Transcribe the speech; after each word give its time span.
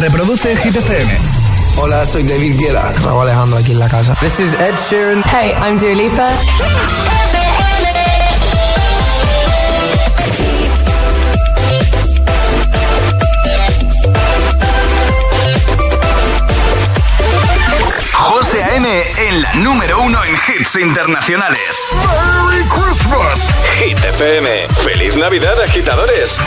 Reproduce 0.00 0.56
Hit 0.56 0.76
FM. 0.76 1.10
Hola, 1.76 2.04
soy 2.04 2.22
David 2.22 2.54
Guetta. 2.56 2.92
Raúl 3.02 3.22
Alejandro 3.22 3.58
aquí 3.58 3.72
en 3.72 3.80
la 3.80 3.88
casa. 3.88 4.14
This 4.20 4.38
is 4.38 4.54
Ed 4.54 4.74
Sheeran. 4.88 5.22
Hey, 5.24 5.54
I'm 5.60 5.76
Dua 5.76 5.94
Lipa. 5.94 7.17
A.M. 18.88 19.28
en 19.28 19.42
la 19.42 19.52
número 19.54 20.00
uno 20.00 20.18
en 20.24 20.34
hits 20.34 20.76
internacionales. 20.76 21.84
¡Merry 21.92 22.64
Christmas! 22.68 23.54
Hit 23.78 23.98
FM. 24.02 24.66
¡Feliz 24.82 25.14
Navidad, 25.16 25.60
agitadores! 25.62 26.38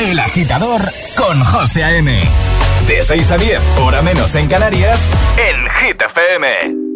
El 0.00 0.18
agitador 0.18 0.82
con 1.16 1.44
José 1.44 1.84
A.M. 1.84 2.28
De 2.88 3.02
6 3.02 3.30
a 3.30 3.38
10, 3.38 3.62
hora 3.78 4.02
menos 4.02 4.34
en 4.34 4.48
Canarias, 4.48 4.98
en 5.36 5.70
Hit 5.70 6.02
FM. 6.02 6.89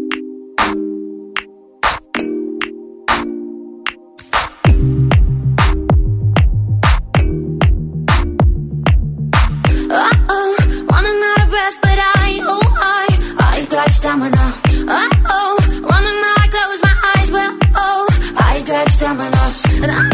And 19.84 19.92
I 19.92 20.13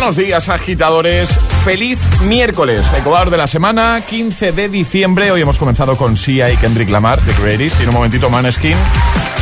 Buenos 0.00 0.16
días, 0.16 0.48
agitadores. 0.48 1.28
Feliz 1.62 1.98
miércoles, 2.22 2.86
Ecuador 2.96 3.28
de 3.28 3.36
la 3.36 3.46
semana, 3.46 4.00
15 4.00 4.52
de 4.52 4.70
diciembre. 4.70 5.30
Hoy 5.30 5.42
hemos 5.42 5.58
comenzado 5.58 5.94
con 5.98 6.16
Sia 6.16 6.50
y 6.50 6.56
Kendrick 6.56 6.88
Lamar, 6.88 7.20
The 7.20 7.34
Greatest, 7.42 7.78
y 7.78 7.82
en 7.82 7.90
un 7.90 7.96
momentito 7.96 8.30
Maneskin, 8.30 8.76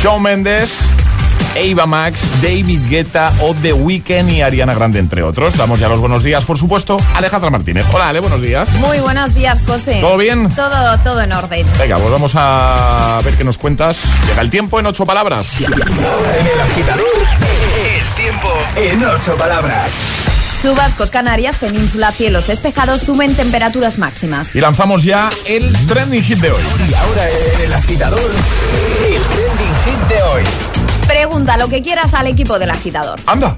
Shawn 0.03 0.21
Mendes, 0.21 0.79
Ava 1.55 1.85
Max, 1.85 2.23
David 2.41 2.81
Guetta 2.89 3.31
o 3.39 3.55
The 3.55 3.71
Weeknd 3.71 4.29
y 4.31 4.41
Ariana 4.41 4.73
Grande, 4.73 4.99
entre 4.99 5.23
otros. 5.23 5.55
Damos 5.55 5.79
ya 5.79 5.87
los 5.87 6.01
buenos 6.01 6.25
días, 6.25 6.43
por 6.43 6.57
supuesto, 6.57 6.97
Alejandra 7.15 7.49
Martínez. 7.49 7.85
Hola, 7.93 8.09
Ale, 8.09 8.19
buenos 8.19 8.41
días. 8.41 8.69
Muy 8.73 8.99
buenos 8.99 9.33
días, 9.33 9.61
José. 9.65 10.01
¿Todo 10.01 10.17
bien? 10.17 10.49
Todo, 10.49 10.99
todo 11.05 11.21
en 11.21 11.31
orden. 11.31 11.65
Venga, 11.79 11.97
pues 11.99 12.11
vamos 12.11 12.33
a 12.35 13.21
ver 13.23 13.35
qué 13.35 13.45
nos 13.45 13.57
cuentas. 13.57 14.01
Llega 14.27 14.41
el 14.41 14.49
tiempo 14.49 14.77
en 14.77 14.87
ocho 14.87 15.05
palabras. 15.05 15.53
En 15.57 15.67
el 16.47 16.59
agitador, 16.59 17.05
el 17.77 18.21
tiempo 18.21 18.51
en 18.75 19.03
ocho 19.05 19.37
palabras. 19.37 19.93
Chubascos 20.61 21.09
Canarias, 21.09 21.55
península, 21.55 22.11
cielos 22.11 22.47
despejados, 22.47 22.99
suben 23.01 23.33
temperaturas 23.33 23.97
máximas. 23.97 24.55
Y 24.57 24.59
lanzamos 24.59 25.03
ya 25.03 25.29
el 25.45 25.71
trending 25.87 26.21
hit 26.21 26.39
de 26.39 26.51
hoy. 26.51 26.61
Y 26.89 26.93
ahora 26.93 27.27
el 27.63 27.73
agitador, 27.73 28.19
el 28.19 29.21
trending 29.21 29.75
hit 29.85 30.07
de 30.09 30.21
hoy. 30.23 30.43
Pregunta 31.07 31.55
lo 31.55 31.69
que 31.69 31.81
quieras 31.81 32.13
al 32.13 32.27
equipo 32.27 32.59
del 32.59 32.71
agitador. 32.71 33.21
Anda, 33.25 33.57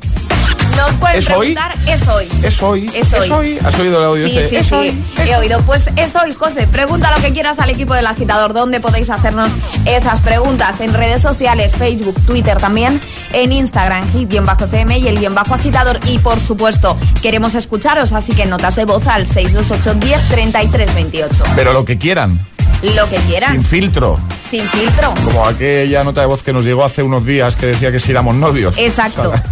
Nos 0.78 0.96
pueden 0.96 1.18
¿Es 1.20 1.30
hoy? 1.30 1.54
preguntar, 1.54 1.74
es 1.88 2.08
hoy. 2.08 2.28
es 2.44 2.62
hoy. 2.62 2.92
Es 2.94 3.14
hoy. 3.32 3.60
¿Has 3.64 3.78
oído 3.80 3.98
el 4.00 4.04
audio 4.06 4.28
Sí, 4.28 4.38
ese? 4.38 4.50
sí, 4.50 4.56
es 4.58 4.68
sí, 4.68 4.74
hoy. 4.76 5.04
he 5.28 5.36
oído. 5.36 5.62
Pues 5.62 5.84
es 5.96 6.16
hoy, 6.16 6.34
José. 6.34 6.68
Pregunta 6.68 7.12
lo 7.16 7.22
que 7.22 7.32
quieras 7.32 7.60
al 7.60 7.70
equipo 7.70 7.94
del 7.94 8.08
agitador. 8.08 8.54
¿Dónde 8.54 8.80
podéis 8.80 9.10
hacernos 9.10 9.52
esas 9.86 10.22
preguntas? 10.22 10.80
En 10.82 10.94
redes 10.94 11.22
sociales, 11.22 11.76
Facebook, 11.76 12.16
Twitter 12.26 12.58
también, 12.58 13.02
en 13.34 13.52
Instagram, 13.52 14.12
hit-fm 14.14 14.98
y 14.98 15.08
el 15.08 15.20
guion 15.20 15.36
bajo 15.36 15.54
agitador. 15.54 16.00
Y 16.08 16.20
por 16.20 16.40
supuesto, 16.40 16.98
queremos 17.22 17.56
escucharos, 17.56 18.14
así 18.14 18.34
que 18.34 18.46
notas 18.46 18.76
de 18.76 18.86
voz 18.86 19.08
al 19.08 19.28
628 19.28 19.94
10 20.00 20.30
33 20.30 20.94
28. 20.96 21.44
Pero 21.56 21.74
lo 21.74 21.86
que 21.86 21.98
quieran. 21.98 22.40
Lo 22.82 23.08
que 23.10 23.18
quieran. 23.28 23.54
Sin 23.54 23.64
filtro. 23.64 24.20
Sin 24.50 24.68
filtro. 24.70 25.14
Como 25.24 25.46
aquella 25.46 26.04
nota 26.04 26.22
de 26.22 26.28
voz 26.28 26.44
que 26.44 26.54
nos 26.54 26.66
llegó 26.66 26.84
hace 26.84 27.04
unos 27.04 27.26
días 27.26 27.56
que 27.56 27.68
decía 27.68 27.92
que 27.92 28.00
si 28.00 28.12
éramos 28.12 28.36
novios. 28.36 28.78
Exacto. 28.78 29.32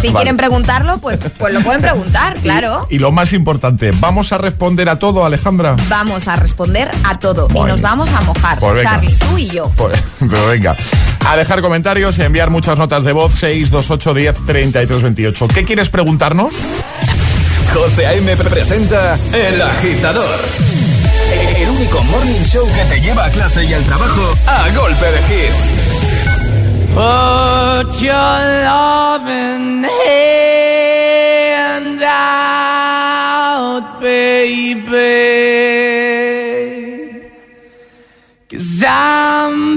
Si 0.00 0.08
quieren 0.12 0.36
preguntarlo, 0.36 0.98
pues, 0.98 1.20
pues 1.38 1.54
lo 1.54 1.60
pueden 1.60 1.80
preguntar, 1.80 2.36
claro. 2.38 2.86
Y, 2.90 2.98
lo 2.98 3.12
más 3.12 3.32
importante, 3.32 3.92
¿vamos 3.92 4.32
a 4.32 4.38
responder 4.38 4.88
a 4.88 4.98
todo, 4.98 5.24
Alejandra? 5.24 5.76
Vamos 5.88 6.28
a 6.28 6.36
responder 6.36 6.90
a 7.04 7.18
todo 7.18 7.48
y 7.54 7.60
nos 7.60 7.80
vamos 7.80 8.10
a 8.10 8.22
mojar. 8.22 8.58
Pues 8.58 8.82
Charlie, 8.82 9.14
tú 9.14 9.38
y 9.38 9.48
yo. 9.48 9.70
Pues, 9.76 10.00
pero 10.18 10.46
venga. 10.48 10.76
A 11.26 11.36
dejar 11.36 11.60
comentarios 11.60 12.18
y 12.18 12.22
enviar 12.22 12.50
muchas 12.50 12.78
notas 12.78 13.04
de 13.04 13.12
voz 13.12 13.34
628 13.34 14.14
10 14.14 14.46
33 14.46 15.02
28. 15.02 15.48
¿Qué 15.48 15.64
quieres 15.64 15.90
preguntarnos? 15.90 16.54
José 17.72 18.06
A.M. 18.06 18.36
presenta 18.36 19.18
El 19.32 19.60
Agitador. 19.60 20.85
El 21.32 21.70
único 21.70 22.02
morning 22.04 22.42
show 22.42 22.66
que 22.72 22.84
te 22.84 23.00
lleva 23.00 23.24
a 23.26 23.30
clase 23.30 23.64
y 23.64 23.72
al 23.72 23.82
trabajo 23.84 24.34
a 24.46 24.68
golpe 24.70 25.06
de 25.06 25.20
hits. 25.30 25.72
Put 26.94 28.00
your 28.00 28.38
loving 28.64 29.84
hand 29.84 32.02
out, 32.02 34.00
baby. 34.00 34.86
Cause 38.48 38.82
I'm 38.86 39.76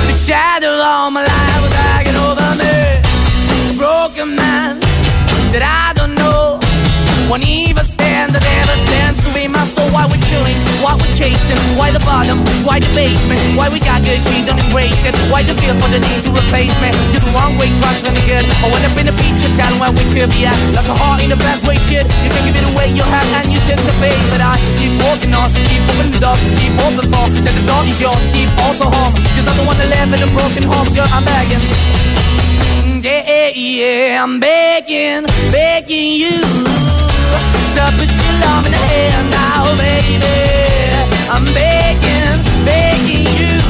shadow 0.21 0.69
all 0.69 1.09
my 1.09 1.25
life 1.25 1.61
was 1.65 1.73
hanging 1.73 2.17
over 2.21 2.49
me. 2.61 2.77
Broken 3.77 4.35
man 4.37 4.77
that 5.49 5.65
I 5.65 5.97
don't 5.97 6.13
know. 6.13 6.61
Won't 7.29 7.47
even 7.47 7.85
stand, 7.85 8.35
that 8.35 8.43
ever 8.43 8.75
stands 8.85 9.17
to 9.25 9.29
be 9.33 9.47
my 9.47 9.63
soul. 9.73 9.89
Why 9.89 10.05
we're 10.05 10.21
chilling, 10.29 10.57
why 10.83 10.93
we're 10.99 11.15
chasing, 11.15 11.57
why 11.79 11.89
the 11.89 12.03
bottom, 12.05 12.43
why 12.67 12.83
the 12.83 12.91
basement, 12.93 13.39
why 13.55 13.71
we 13.73 13.79
got 13.79 14.03
good, 14.03 14.19
she 14.19 14.43
don't 14.45 14.59
embrace 14.59 15.01
it. 15.07 15.15
Why 15.31 15.41
the 15.41 15.55
feel 15.57 15.73
for 15.79 15.89
the 15.89 15.97
need 15.97 16.21
to 16.27 16.31
replace 16.31 16.75
me? 16.83 16.91
You're 17.15 17.23
the 17.23 17.31
wrong 17.33 17.57
way, 17.57 17.71
trying 17.79 18.03
to 18.03 18.11
the 18.11 18.23
good. 18.27 18.45
I 18.61 18.67
went 18.67 18.83
up 18.83 18.95
in 18.99 19.07
a 19.07 19.15
feature 19.15 19.51
town 19.55 19.79
where 19.79 19.95
we 19.95 20.03
could 20.11 20.29
be 20.29 20.43
at. 20.45 20.59
Like 20.75 20.87
a 20.91 20.95
heart 20.95 21.23
in 21.23 21.31
the 21.31 21.39
best 21.39 21.63
way, 21.65 21.79
shit. 21.87 22.05
You 22.21 22.30
on, 25.29 25.49
keep 25.69 25.81
moving 25.85 26.11
the 26.11 26.19
door, 26.19 26.35
keep 26.57 26.73
open 26.81 27.05
for 27.05 27.25
that 27.29 27.53
the 27.53 27.63
door 27.69 27.83
is 27.85 27.99
yours, 28.01 28.21
keep 28.33 28.49
also 28.65 28.89
home. 28.89 29.13
Cause 29.37 29.45
I'm 29.45 29.57
the 29.61 29.65
one 29.69 29.77
that 29.77 29.89
live 29.93 30.09
in 30.17 30.25
a 30.25 30.29
broken 30.33 30.63
home, 30.65 30.89
girl, 30.97 31.09
I'm 31.13 31.25
begging. 31.25 31.61
Yeah, 33.05 33.53
yeah, 33.53 34.23
I'm 34.23 34.39
begging, 34.39 35.25
begging 35.51 36.17
you 36.17 36.41
to 37.77 37.83
put 37.97 38.09
your 38.09 38.35
love 38.41 38.65
in 38.65 38.71
the 38.73 38.81
hand 38.81 39.29
now, 39.29 39.63
baby. 39.77 40.21
I'm 41.29 41.45
begging, 41.53 42.41
begging 42.65 43.25
you 43.37 43.61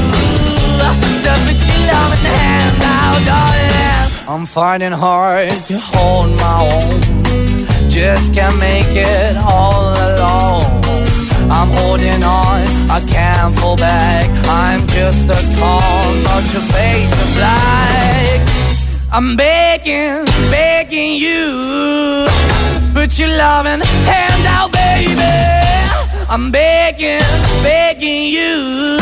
to 0.80 1.32
put 1.44 1.58
your 1.68 1.80
love 1.92 2.12
in 2.16 2.20
the 2.24 2.32
hand 2.32 2.74
now, 2.80 3.12
darling. 3.28 3.82
I'm 4.28 4.46
finding 4.46 4.92
hard 4.92 5.50
to 5.68 5.78
hold 5.78 6.30
my 6.40 6.68
own, 6.72 7.90
just 7.90 8.32
can't 8.32 8.58
make 8.58 8.94
it 8.96 9.36
all 9.36 9.92
alone. 10.08 10.71
I'm 11.50 11.70
holding 11.78 12.22
on, 12.22 12.62
I 12.90 13.00
can't 13.06 13.58
fall 13.58 13.76
back. 13.76 14.28
I'm 14.48 14.86
just 14.88 15.28
a 15.28 15.40
call, 15.58 16.14
not 16.24 16.42
your 16.52 16.62
face 16.72 17.12
of. 17.22 17.32
I'm 19.14 19.36
begging, 19.36 20.24
begging 20.50 21.14
you, 21.16 22.26
put 22.94 23.18
your 23.18 23.28
loving 23.28 23.82
hand 24.08 24.46
out, 24.46 24.72
baby. 24.72 25.20
I'm 26.30 26.50
begging, 26.50 27.20
begging 27.62 28.24
you 28.32 28.98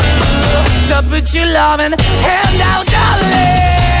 to 0.89 1.01
put 1.09 1.33
your 1.33 1.45
loving 1.45 1.93
hand 1.97 2.61
out, 2.61 2.85
darling. 2.87 4.00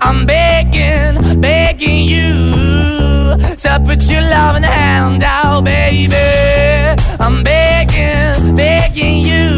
I'm 0.00 0.26
begging, 0.26 1.40
begging 1.40 2.04
you 2.08 3.36
to 3.62 3.82
put 3.84 4.02
your 4.10 4.22
loving 4.22 4.62
hand 4.62 5.22
out, 5.24 5.64
baby. 5.64 6.14
I'm 7.18 7.42
begging, 7.42 8.54
begging 8.54 9.18
you 9.24 9.48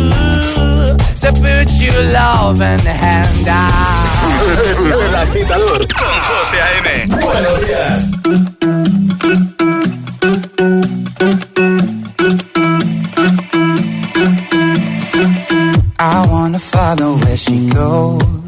to 1.23 1.33
put 1.33 1.69
your 1.81 2.03
loving 2.13 2.85
hand 2.87 3.49
out. 3.49 4.09
El 5.05 5.15
agitador 5.15 5.87
con 5.89 6.15
José 6.29 6.59
A.M. 6.61 7.09
Buenos 7.09 7.61
días. 7.67 9.09
I 16.01 16.27
wanna 16.31 16.59
follow 16.59 17.17
where 17.17 17.37
she 17.37 17.67
goes. 17.67 18.48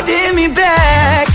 Holding 0.00 0.34
me 0.34 0.48
back. 0.48 1.29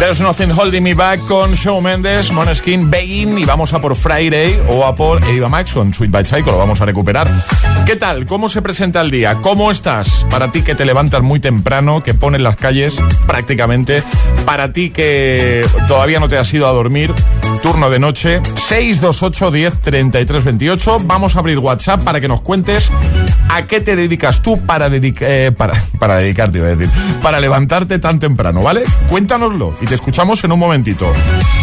There's 0.00 0.18
Nothing 0.18 0.50
Holding 0.50 0.82
Me 0.82 0.94
Back 0.94 1.20
con 1.26 1.52
Shawn 1.52 1.84
Mendes, 1.84 2.32
Moneskin, 2.32 2.90
Begin 2.90 3.36
y 3.38 3.44
vamos 3.44 3.74
a 3.74 3.82
por 3.82 3.94
Friday 3.94 4.58
o 4.68 4.86
a 4.86 4.94
por 4.94 5.22
Eva 5.28 5.50
Max 5.50 5.74
con 5.74 5.92
Sweet 5.92 6.10
by 6.10 6.24
Psycho, 6.24 6.50
lo 6.50 6.56
vamos 6.58 6.80
a 6.80 6.86
recuperar. 6.86 7.30
¿Qué 7.84 7.96
tal? 7.96 8.24
¿Cómo 8.24 8.48
se 8.48 8.62
presenta 8.62 9.02
el 9.02 9.10
día? 9.10 9.36
¿Cómo 9.42 9.70
estás? 9.70 10.24
Para 10.30 10.50
ti 10.50 10.62
que 10.62 10.74
te 10.74 10.86
levantas 10.86 11.22
muy 11.22 11.38
temprano, 11.38 12.02
que 12.02 12.14
pones 12.14 12.40
las 12.40 12.56
calles 12.56 12.96
prácticamente, 13.26 14.02
para 14.46 14.72
ti 14.72 14.90
que 14.90 15.66
todavía 15.86 16.18
no 16.18 16.30
te 16.30 16.38
has 16.38 16.52
ido 16.54 16.66
a 16.66 16.72
dormir, 16.72 17.12
turno 17.62 17.90
de 17.90 17.98
noche, 17.98 18.40
628 18.56 19.50
10 19.50 19.80
33 19.82 20.44
28. 20.44 21.00
Vamos 21.04 21.36
a 21.36 21.40
abrir 21.40 21.58
WhatsApp 21.58 22.02
para 22.02 22.22
que 22.22 22.28
nos 22.28 22.40
cuentes 22.40 22.90
a 23.50 23.66
qué 23.66 23.80
te 23.80 23.96
dedicas 23.96 24.42
tú 24.42 24.64
para, 24.64 24.88
dedica- 24.88 25.26
eh, 25.28 25.52
para, 25.52 25.74
dedicarte, 26.18 26.62
para 27.20 27.38
levantarte 27.38 27.98
tan 27.98 28.18
temprano, 28.18 28.62
¿vale? 28.62 28.82
Cuéntanoslo 29.10 29.74
te 29.90 29.96
escuchamos 29.96 30.42
en 30.44 30.52
un 30.52 30.60
momentito. 30.60 31.12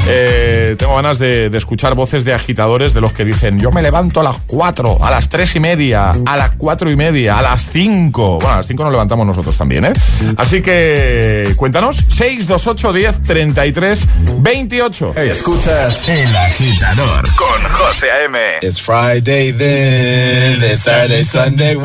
Eh, 0.05 0.75
tengo 0.77 0.97
ganas 0.97 1.17
de, 1.17 1.49
de 1.49 1.57
escuchar 1.57 1.95
voces 1.95 2.25
de 2.25 2.33
agitadores 2.33 2.93
de 2.93 2.99
los 2.99 3.13
que 3.13 3.23
dicen, 3.23 3.57
yo 3.57 3.71
me 3.71 3.81
levanto 3.81 4.19
a 4.19 4.23
las 4.23 4.35
4, 4.47 4.97
a 5.01 5.09
las 5.09 5.29
3 5.29 5.55
y 5.55 5.59
media, 5.61 6.11
a 6.25 6.35
las 6.35 6.51
4 6.57 6.91
y 6.91 6.97
media, 6.97 7.39
a 7.39 7.41
las 7.41 7.69
5. 7.71 8.39
Bueno, 8.39 8.51
a 8.53 8.57
las 8.57 8.67
5 8.67 8.83
nos 8.83 8.91
levantamos 8.91 9.25
nosotros 9.25 9.55
también, 9.55 9.85
¿eh? 9.85 9.93
Así 10.35 10.61
que 10.61 11.53
cuéntanos, 11.55 12.03
628 12.09 12.91
10 12.91 13.23
33 13.23 14.05
28. 14.39 15.13
Escuchas 15.15 16.09
El 16.09 16.35
Agitador 16.35 17.23
con 17.37 17.63
José 17.71 18.11
A.M. 18.11 18.37
It's 18.61 18.81
Friday 18.81 19.53
then, 19.53 20.61
it's 20.63 20.81
Saturday, 20.81 21.23
Sunday. 21.23 21.77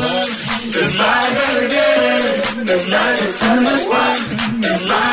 I 4.85 5.12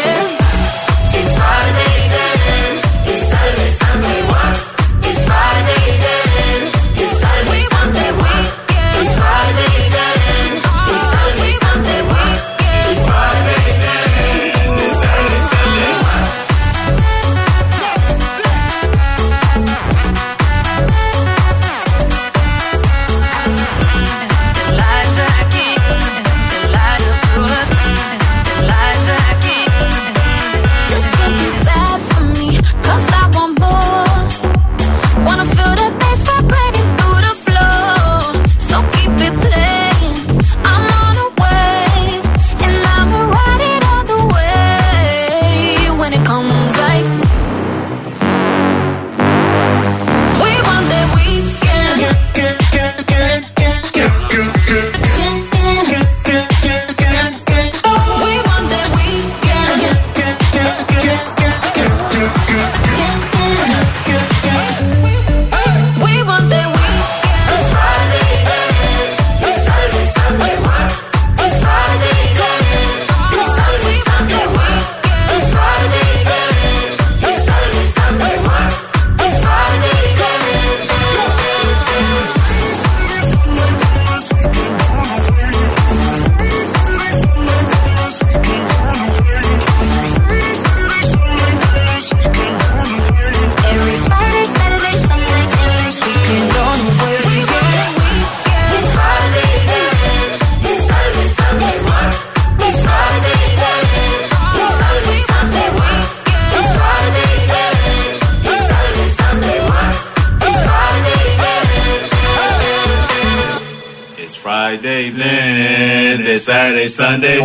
Sunday? 117.01 117.39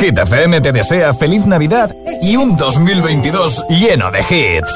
Hit 0.00 0.18
FM 0.18 0.60
te 0.60 0.70
desea 0.72 1.12
feliz 1.12 1.44
Navidad 1.44 1.90
y 2.22 2.36
un 2.36 2.56
2022 2.56 3.64
lleno 3.68 4.10
de 4.12 4.20
hits. 4.20 4.72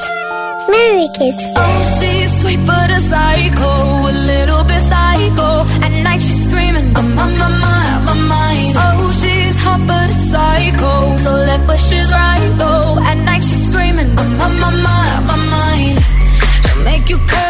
Merry 0.67 1.07
Kids. 1.17 1.43
Oh, 1.55 1.99
she's 1.99 2.29
sweet 2.41 2.59
but 2.65 2.89
a 2.91 2.99
psycho, 2.99 4.09
a 4.09 4.11
little 4.11 4.63
bit 4.65 4.81
psycho. 4.91 5.65
At 5.85 5.91
night 6.03 6.21
she's 6.21 6.43
screaming, 6.47 6.91
I'm 6.97 7.17
on 7.17 7.37
my 7.37 7.47
mind, 7.47 8.05
my 8.05 8.13
mind. 8.13 8.75
Oh, 8.77 9.11
she's 9.13 9.55
hot 9.63 9.79
but 9.87 10.09
a 10.09 10.13
psycho, 10.31 11.17
so 11.17 11.31
left 11.31 11.65
but 11.67 11.79
she's 11.79 12.11
right 12.11 12.51
though. 12.57 12.99
At 12.99 13.17
night 13.23 13.41
she's 13.41 13.67
screaming, 13.67 14.09
I'm 14.19 14.41
on 14.41 14.59
my 14.59 14.69
mind, 14.69 15.27
my 15.27 15.35
mind. 15.37 15.99
She'll 16.63 16.83
make 16.83 17.09
you 17.09 17.17
cry. 17.19 17.44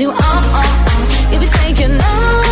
you 0.00 0.10
on, 0.10 0.16
on, 0.16 0.66
on. 0.88 1.32
You 1.32 1.40
be 1.40 1.46
saying 1.46 1.96
no. 1.96 2.51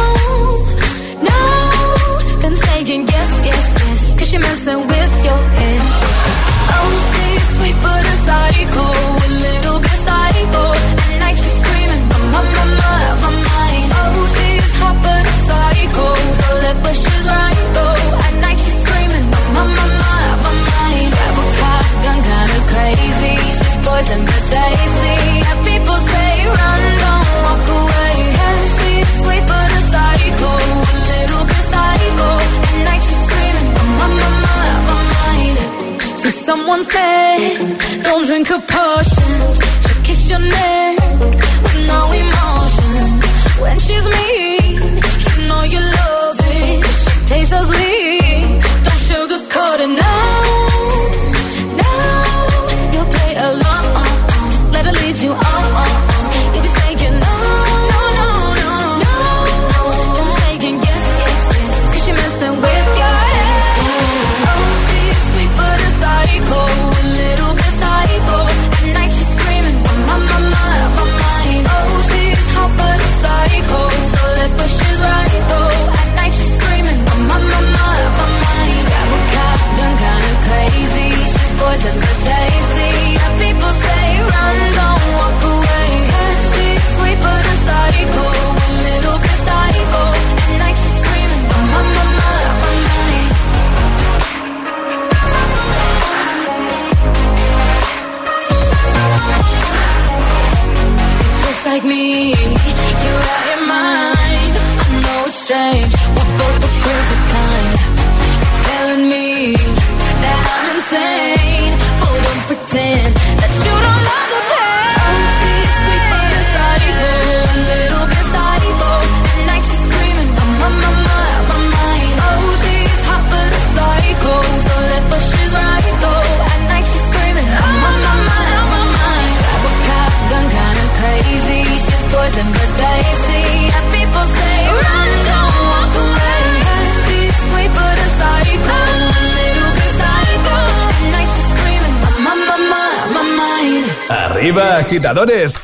Arriba, 144.40 144.79
agitadores. 144.79 145.61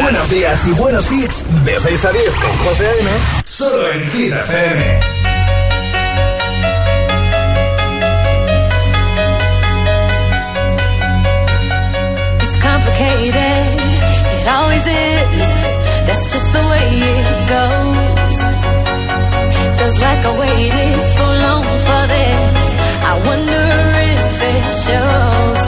Buenos 0.00 0.30
días. 0.30 0.64
Y 0.64 0.70
buenos 0.74 1.10
hits. 1.10 1.42
De 1.64 1.80
6 1.80 2.04
a 2.04 2.12
10 2.12 2.30
con 2.36 2.56
José 2.58 2.86
M. 3.00 3.10
Solo 3.44 3.90
en 3.90 4.10
Hit 4.12 4.32
FM. 4.32 5.00
It's 12.44 12.56
complicated. 12.62 13.66
It 14.38 14.46
always 14.46 14.86
is. 14.86 15.50
That's 16.06 16.24
just 16.32 16.48
the 16.52 16.64
way 16.70 16.88
it 17.10 17.40
goes. 17.56 18.36
Feels 19.78 19.98
like 20.00 20.22
I 20.24 20.38
waited 20.38 20.96
so 21.18 21.26
long 21.46 21.64
for 21.86 22.02
this. 22.06 22.66
I 23.02 23.12
wonder 23.26 23.64
if 24.14 24.42
it 24.52 24.64
shows. 24.86 25.61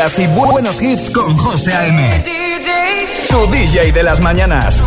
Buenos 0.00 0.16
días 0.16 0.18
y 0.18 0.26
buenos 0.34 0.82
hits 0.82 1.10
con 1.10 1.36
José 1.36 1.74
A.M. 1.74 2.24
Tu 3.28 3.50
DJ 3.50 3.92
de 3.92 4.02
las 4.02 4.20
mañanas. 4.20 4.82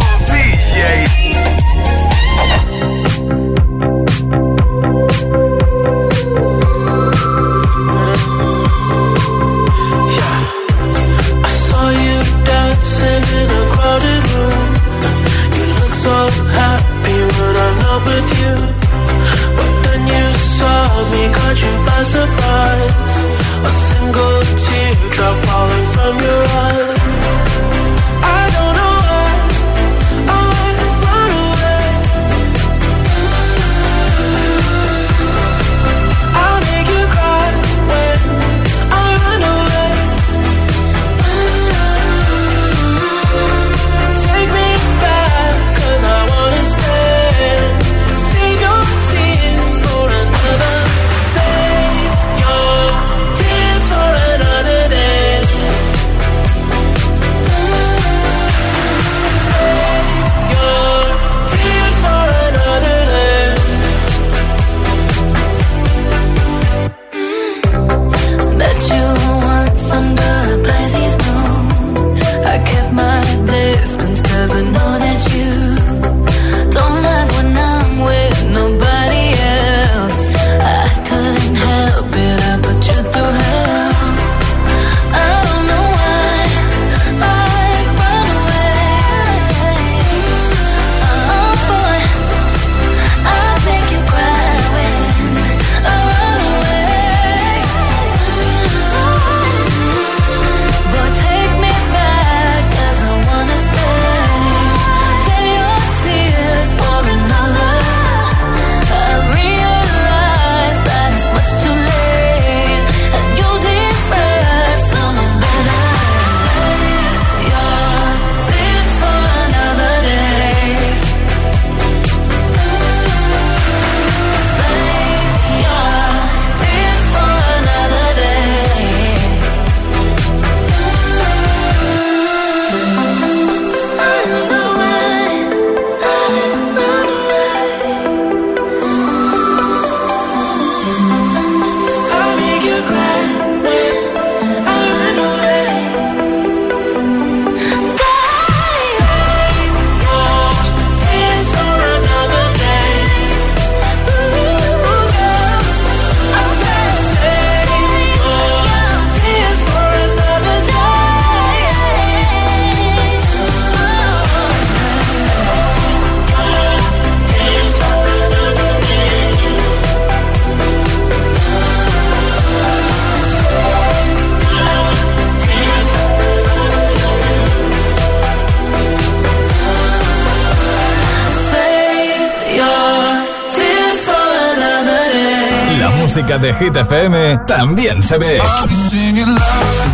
De 186.53 186.65
Hit 186.65 186.75
FM 186.75 187.39
también 187.47 188.03
se 188.03 188.17
ve. 188.17 188.41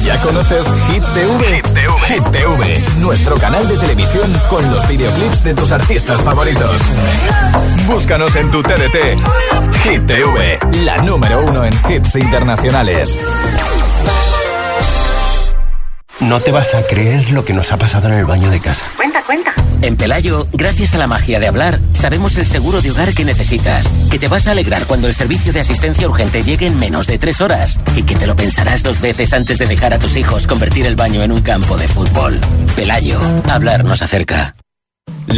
¿Ya 0.01 0.19
conoces 0.21 0.65
Hit 0.87 1.03
TV? 1.13 1.61
Hit 2.07 2.23
TV? 2.31 2.83
nuestro 2.97 3.35
canal 3.37 3.67
de 3.67 3.77
televisión 3.77 4.33
con 4.49 4.69
los 4.71 4.87
videoclips 4.87 5.43
de 5.43 5.53
tus 5.53 5.71
artistas 5.71 6.21
favoritos. 6.21 6.81
Búscanos 7.87 8.35
en 8.35 8.51
tu 8.51 8.63
TDT. 8.63 9.19
Hit 9.83 10.05
TV, 10.05 10.59
la 10.83 10.97
número 10.97 11.43
uno 11.45 11.63
en 11.63 11.73
hits 11.89 12.15
internacionales. 12.15 13.17
No 16.21 16.39
te 16.39 16.51
vas 16.51 16.73
a 16.73 16.83
creer 16.83 17.31
lo 17.31 17.45
que 17.45 17.53
nos 17.53 17.71
ha 17.71 17.77
pasado 17.77 18.07
en 18.07 18.15
el 18.15 18.25
baño 18.25 18.49
de 18.49 18.59
casa. 18.59 18.85
Cuenta, 18.97 19.21
cuenta. 19.23 19.58
En 19.81 19.95
Pelayo, 19.95 20.45
gracias 20.51 20.93
a 20.93 20.97
la 20.97 21.07
magia 21.07 21.39
de 21.39 21.47
hablar, 21.47 21.79
sabemos 21.93 22.37
el 22.37 22.45
seguro 22.45 22.81
de 22.81 22.91
hogar 22.91 23.13
que 23.13 23.23
necesitas, 23.23 23.87
que 24.11 24.19
te 24.19 24.27
vas 24.27 24.47
a 24.47 24.51
alegrar 24.51 24.85
cuando 24.87 25.07
el 25.07 25.13
servicio 25.13 25.53
de 25.53 25.61
asistencia 25.61 26.07
urgente 26.07 26.43
llegue 26.43 26.67
en 26.67 26.77
menos 26.77 27.07
de 27.07 27.17
tres 27.17 27.39
horas 27.39 27.79
y 27.95 28.03
que 28.03 28.15
te 28.15 28.27
lo 28.27 28.35
pensarás 28.35 28.83
dos 28.83 28.99
veces 28.99 29.33
antes 29.33 29.57
de 29.57 29.67
dejar 29.67 29.93
a 29.93 29.99
tus 29.99 30.17
hijos 30.17 30.47
convertir 30.47 30.85
el 30.85 30.95
baño 30.95 31.23
en 31.23 31.31
un 31.31 31.41
campo 31.41 31.77
de 31.77 31.87
fútbol. 31.87 32.39
Pelayo, 32.75 33.19
hablar 33.47 33.85
nos 33.85 34.01
acerca. 34.01 34.53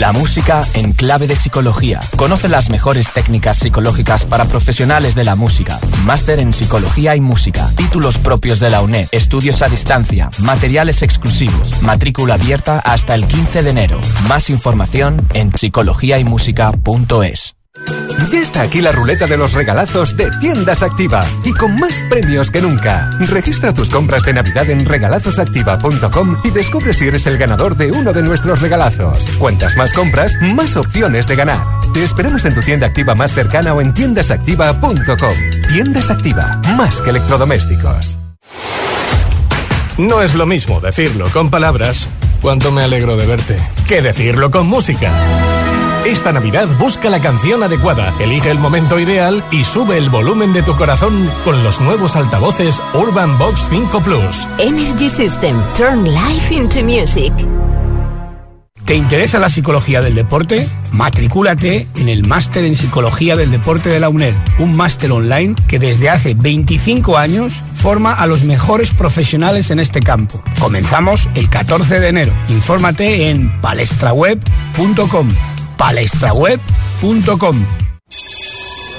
La 0.01 0.11
música 0.13 0.63
en 0.73 0.93
clave 0.93 1.27
de 1.27 1.35
psicología. 1.35 1.99
Conoce 2.15 2.49
las 2.49 2.71
mejores 2.71 3.13
técnicas 3.13 3.57
psicológicas 3.57 4.25
para 4.25 4.45
profesionales 4.45 5.13
de 5.13 5.23
la 5.23 5.35
música. 5.35 5.79
Máster 6.05 6.39
en 6.39 6.53
psicología 6.53 7.15
y 7.15 7.21
música. 7.21 7.69
Títulos 7.77 8.17
propios 8.17 8.59
de 8.59 8.71
la 8.71 8.81
UNED. 8.81 9.09
Estudios 9.11 9.61
a 9.61 9.69
distancia. 9.69 10.31
Materiales 10.39 11.03
exclusivos. 11.03 11.83
Matrícula 11.83 12.33
abierta 12.33 12.79
hasta 12.79 13.13
el 13.13 13.27
15 13.27 13.61
de 13.61 13.69
enero. 13.69 14.01
Más 14.27 14.49
información 14.49 15.17
en 15.35 15.55
psicologiaymusica.es. 15.55 17.60
Ya 18.31 18.39
está 18.39 18.61
aquí 18.61 18.81
la 18.81 18.91
ruleta 18.91 19.27
de 19.27 19.35
los 19.35 19.53
regalazos 19.53 20.15
de 20.15 20.29
Tiendas 20.39 20.83
Activa 20.83 21.25
y 21.43 21.51
con 21.53 21.75
más 21.75 22.01
premios 22.09 22.49
que 22.49 22.61
nunca. 22.61 23.09
Registra 23.19 23.73
tus 23.73 23.89
compras 23.89 24.23
de 24.23 24.33
Navidad 24.33 24.69
en 24.69 24.85
regalazosactiva.com 24.85 26.37
y 26.43 26.51
descubre 26.51 26.93
si 26.93 27.07
eres 27.07 27.27
el 27.27 27.37
ganador 27.37 27.75
de 27.75 27.91
uno 27.91 28.13
de 28.13 28.21
nuestros 28.21 28.61
regalazos. 28.61 29.31
Cuantas 29.37 29.75
más 29.75 29.91
compras, 29.91 30.33
más 30.55 30.77
opciones 30.77 31.27
de 31.27 31.35
ganar. 31.35 31.61
Te 31.93 32.03
esperamos 32.03 32.45
en 32.45 32.53
tu 32.53 32.61
tienda 32.61 32.87
activa 32.87 33.15
más 33.15 33.33
cercana 33.33 33.73
o 33.73 33.81
en 33.81 33.93
tiendasactiva.com. 33.93 35.35
Tiendas 35.67 36.09
Activa, 36.09 36.61
más 36.77 37.01
que 37.01 37.09
electrodomésticos. 37.09 38.17
No 39.97 40.21
es 40.21 40.35
lo 40.35 40.45
mismo 40.45 40.79
decirlo 40.79 41.27
con 41.33 41.49
palabras, 41.49 42.07
cuánto 42.41 42.71
me 42.71 42.83
alegro 42.83 43.17
de 43.17 43.27
verte, 43.27 43.57
que 43.87 44.01
decirlo 44.01 44.51
con 44.51 44.67
música. 44.67 45.50
Esta 46.05 46.33
Navidad 46.33 46.67
busca 46.79 47.11
la 47.11 47.21
canción 47.21 47.61
adecuada, 47.61 48.11
elige 48.19 48.49
el 48.49 48.57
momento 48.57 48.99
ideal 48.99 49.43
y 49.51 49.63
sube 49.63 49.99
el 49.99 50.09
volumen 50.09 50.51
de 50.51 50.63
tu 50.63 50.75
corazón 50.75 51.31
con 51.43 51.63
los 51.63 51.79
nuevos 51.79 52.15
altavoces 52.15 52.81
Urban 52.95 53.37
Box 53.37 53.67
5 53.69 54.01
Plus. 54.01 54.47
Energy 54.57 55.07
System. 55.09 55.61
Turn 55.75 56.05
life 56.05 56.53
into 56.53 56.83
music. 56.83 57.31
¿Te 58.83 58.95
interesa 58.95 59.39
la 59.39 59.49
psicología 59.49 60.01
del 60.01 60.15
deporte? 60.15 60.67
Matricúlate 60.91 61.87
en 61.95 62.09
el 62.09 62.27
Máster 62.27 62.65
en 62.65 62.75
Psicología 62.75 63.35
del 63.35 63.51
Deporte 63.51 63.89
de 63.89 63.99
la 63.99 64.09
UNED, 64.09 64.33
un 64.57 64.75
máster 64.75 65.11
online 65.11 65.53
que 65.67 65.77
desde 65.77 66.09
hace 66.09 66.33
25 66.33 67.15
años 67.17 67.61
forma 67.75 68.11
a 68.11 68.25
los 68.25 68.43
mejores 68.43 68.91
profesionales 68.91 69.69
en 69.69 69.79
este 69.79 69.99
campo. 69.99 70.43
Comenzamos 70.59 71.29
el 71.35 71.47
14 71.47 71.99
de 71.99 72.07
enero. 72.07 72.33
Infórmate 72.49 73.29
en 73.29 73.61
palestraweb.com. 73.61 75.29
palestraweb.com. 75.81 77.65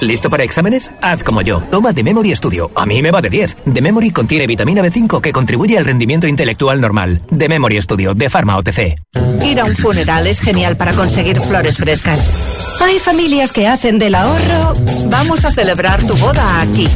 ¿Listo 0.01 0.29
para 0.31 0.43
exámenes? 0.43 0.91
Haz 1.01 1.23
como 1.23 1.41
yo. 1.41 1.63
Toma 1.71 1.95
The 1.95 2.03
Memory 2.03 2.35
Studio. 2.35 2.73
A 2.75 2.87
mí 2.87 3.01
me 3.03 3.13
va 3.13 3.23
de 3.23 3.31
10. 3.31 3.57
The 3.73 3.81
Memory 3.81 4.11
contiene 4.11 4.49
vitamina 4.49 4.83
B5 4.83 5.21
que 5.21 5.31
contribuye 5.31 5.79
al 5.79 5.85
rendimiento 5.85 6.27
intelectual 6.27 6.81
normal. 6.81 7.23
The 7.39 7.49
Memory 7.49 7.81
Studio 7.83 8.15
de 8.15 8.29
Pharma 8.29 8.57
OTC. 8.57 8.97
Ir 9.45 9.61
a 9.61 9.65
un 9.65 9.77
funeral 9.77 10.27
es 10.27 10.41
genial 10.41 10.77
para 10.77 10.93
conseguir 10.93 11.41
flores 11.41 11.77
frescas. 11.77 12.33
Hay 12.81 12.99
familias 12.99 13.53
que 13.53 13.69
hacen 13.69 14.01
del 14.01 14.17
ahorro. 14.17 14.75
Vamos 15.07 15.45
a 15.45 15.53
celebrar 15.53 16.03
tu 16.03 16.17
boda 16.17 16.63
aquí. 16.63 16.89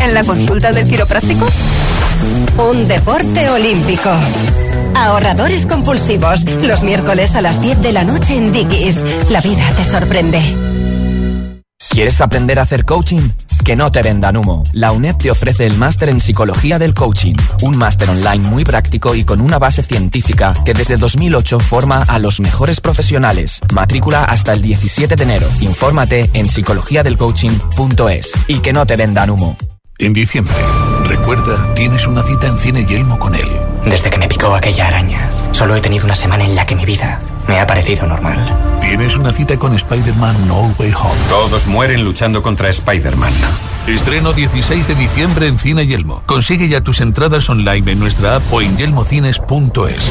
¿En 0.00 0.14
la 0.14 0.24
consulta 0.24 0.72
del 0.72 0.88
quiropráctico? 0.88 1.46
Un 2.66 2.88
deporte 2.88 3.50
olímpico. 3.50 4.10
Ahorradores 4.94 5.66
compulsivos. 5.66 6.44
Los 6.62 6.82
miércoles 6.82 7.34
a 7.34 7.40
las 7.40 7.60
10 7.60 7.82
de 7.82 7.92
la 7.92 8.04
noche 8.04 8.36
en 8.36 8.52
Dickies. 8.52 9.04
La 9.30 9.40
vida 9.40 9.64
te 9.76 9.84
sorprende. 9.84 10.40
¿Quieres 11.90 12.20
aprender 12.20 12.58
a 12.58 12.62
hacer 12.62 12.84
coaching? 12.84 13.30
Que 13.64 13.76
no 13.76 13.92
te 13.92 14.02
vendan 14.02 14.36
humo. 14.36 14.64
La 14.72 14.92
UNED 14.92 15.16
te 15.16 15.30
ofrece 15.30 15.64
el 15.64 15.76
máster 15.76 16.08
en 16.08 16.20
psicología 16.20 16.78
del 16.78 16.92
coaching, 16.92 17.34
un 17.62 17.78
máster 17.78 18.10
online 18.10 18.48
muy 18.48 18.64
práctico 18.64 19.14
y 19.14 19.24
con 19.24 19.40
una 19.40 19.58
base 19.58 19.82
científica 19.82 20.54
que 20.64 20.74
desde 20.74 20.96
2008 20.96 21.60
forma 21.60 22.02
a 22.02 22.18
los 22.18 22.40
mejores 22.40 22.80
profesionales. 22.80 23.60
Matrícula 23.72 24.24
hasta 24.24 24.52
el 24.52 24.62
17 24.62 25.14
de 25.14 25.22
enero. 25.22 25.48
Infórmate 25.60 26.30
en 26.32 26.48
psicologiadelcoaching.es 26.48 28.32
y 28.48 28.58
que 28.58 28.72
no 28.72 28.86
te 28.86 28.96
vendan 28.96 29.30
humo. 29.30 29.56
En 29.98 30.12
diciembre, 30.12 30.54
recuerda, 31.04 31.74
tienes 31.74 32.06
una 32.08 32.24
cita 32.24 32.48
en 32.48 32.58
Cine 32.58 32.84
Yelmo 32.84 33.18
con 33.20 33.36
él. 33.36 33.48
Desde 33.86 34.10
que 34.10 34.18
me 34.18 34.28
picó 34.28 34.54
aquella 34.54 34.88
araña, 34.88 35.28
solo 35.52 35.76
he 35.76 35.80
tenido 35.80 36.04
una 36.04 36.16
semana 36.16 36.44
en 36.44 36.54
la 36.54 36.66
que 36.66 36.74
mi 36.74 36.84
vida 36.84 37.20
me 37.46 37.60
ha 37.60 37.66
parecido 37.66 38.06
normal. 38.06 38.78
Tienes 38.80 39.16
una 39.16 39.32
cita 39.32 39.58
con 39.58 39.74
Spider-Man 39.74 40.48
No 40.48 40.74
Way 40.78 40.92
Home. 40.92 41.20
Todos 41.28 41.66
mueren 41.66 42.04
luchando 42.04 42.42
contra 42.42 42.68
Spider-Man. 42.68 43.32
Estreno 43.86 44.32
16 44.32 44.88
de 44.88 44.94
diciembre 44.94 45.48
en 45.48 45.58
Cine 45.58 45.86
Yelmo. 45.86 46.22
Consigue 46.26 46.68
ya 46.68 46.80
tus 46.80 47.00
entradas 47.00 47.48
online 47.50 47.92
en 47.92 47.98
nuestra 47.98 48.36
app 48.36 48.52
o 48.52 48.62
en 48.62 48.76
yelmocines.es. 48.76 50.10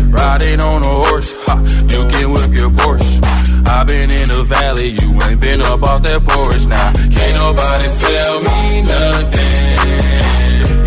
Riding 0.11 0.59
on 0.59 0.83
a 0.83 0.93
horse, 1.05 1.33
ha, 1.45 1.55
you 1.87 2.07
can 2.07 2.31
whip 2.31 2.51
your 2.53 2.69
Porsche. 2.69 3.21
I've 3.67 3.87
been 3.87 4.11
in 4.11 4.27
the 4.27 4.43
valley, 4.43 4.89
you 4.89 5.21
ain't 5.23 5.41
been 5.41 5.61
up 5.61 5.81
off 5.83 6.01
that 6.03 6.21
porch 6.23 6.65
now. 6.67 6.91
Can't 7.15 7.35
nobody 7.39 7.87
tell 8.03 8.41
me 8.41 8.81
nothing. 8.81 10.11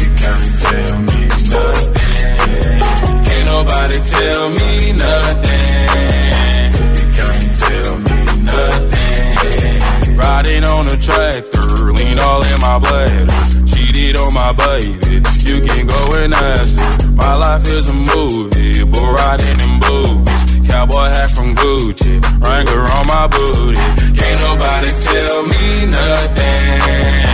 You 0.00 0.10
can't 0.20 0.50
tell 0.64 0.96
me 1.08 1.20
nothing. 1.54 2.80
Can't 3.24 3.46
nobody 3.46 3.98
tell 4.14 4.44
me 4.50 4.92
nothing. 4.92 6.70
You 6.98 7.06
can't 7.18 7.48
tell 7.64 7.92
me 8.06 8.18
nothing. 8.52 10.16
Riding 10.16 10.64
on 10.64 10.84
a 10.87 10.96
tractor, 11.00 11.92
lean 11.92 12.18
all 12.18 12.42
in 12.44 12.60
my 12.60 12.78
bladder. 12.78 13.53
Cheated 14.04 14.20
on 14.20 14.34
my 14.34 14.52
baby, 14.52 15.14
you 15.48 15.62
can 15.62 15.86
go 15.86 16.16
and 16.16 16.34
ask 16.34 16.78
her. 16.78 17.10
My 17.12 17.34
life 17.36 17.66
is 17.66 17.88
a 17.88 17.94
movie, 18.14 18.84
but 18.84 19.02
riding 19.02 19.60
in 19.60 19.80
boobies. 19.80 20.68
Cowboy 20.68 21.08
hat 21.08 21.30
from 21.30 21.54
Gucci, 21.54 22.20
Wrangler 22.42 22.82
on 22.82 23.06
my 23.06 23.26
booty. 23.28 23.80
Can't 24.20 24.40
nobody 24.42 24.90
tell 25.00 25.42
me 25.46 25.86
nothing. 25.86 27.34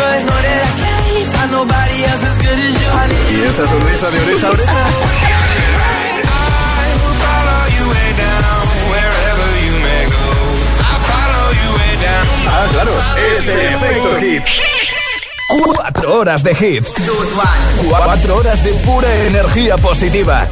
I 0.00 0.18
never 0.18 0.20
could. 0.20 0.26
Know 0.26 0.40
that 0.40 0.60
I 0.64 0.72
can't 0.80 1.26
find 1.28 1.50
nobody 1.52 1.96
else 2.04 2.24
as 2.24 2.36
good 2.36 2.58
as 2.58 2.74
you. 2.80 2.90
I 2.90 3.06
need 3.08 3.30
Y 3.30 3.48
esa 3.48 3.66
sonrisa 3.66 4.10
de 4.10 4.20
oreja 4.20 4.46
a 4.46 4.50
oreja. 4.50 4.72
Ah, 12.52 12.66
claro, 12.72 12.92
ese 13.32 13.74
efecto 13.74 14.16
hit. 14.20 14.44
Cuatro 15.64 16.18
horas 16.18 16.42
de 16.44 16.52
hits. 16.52 16.94
Cuatro 17.88 18.36
horas 18.36 18.62
de 18.62 18.72
pura 18.74 19.12
energía 19.26 19.76
positiva. 19.78 20.46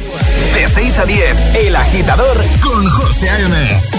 De 0.53 0.67
6 0.67 0.99
a 0.99 1.05
10, 1.05 1.55
El 1.55 1.75
Agitador 1.75 2.37
con 2.61 2.89
José 2.89 3.29
A.M. 3.29 3.98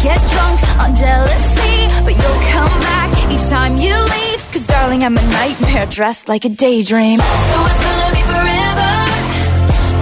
Get 0.00 0.18
drunk 0.28 0.58
on 0.80 0.94
jealousy, 0.94 1.76
but 2.04 2.14
you'll 2.16 2.42
come 2.56 2.74
back 2.80 3.10
each 3.30 3.48
time 3.48 3.76
you 3.76 3.94
leave. 3.94 4.40
Cause 4.52 4.66
darling, 4.66 5.04
I'm 5.04 5.16
a 5.16 5.22
nightmare 5.22 5.86
dressed 5.86 6.26
like 6.28 6.44
a 6.44 6.48
daydream. 6.48 7.18
So 7.18 7.58
it's 7.68 7.80
gonna 7.84 8.14
be 8.16 8.22
forever, 8.32 8.92